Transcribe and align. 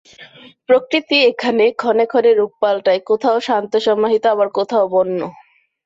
প্রকৃতি 0.69 1.17
এখানে 1.29 1.65
ক্ষণে 1.73 2.05
ক্ষণে 2.11 2.31
রূপ 2.33 2.51
পাল্টায়, 2.61 3.01
কোথাও 3.09 3.37
শান্ত 3.47 3.73
সমাহিত 3.87 4.23
আবার 4.33 4.49
কোথাও 4.57 4.85
বন্য। 4.93 5.19